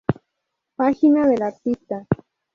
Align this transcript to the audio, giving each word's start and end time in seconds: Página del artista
Página 0.77 1.27
del 1.27 1.43
artista 1.43 2.07